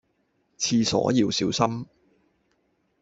[0.57, 1.85] 廁所要小心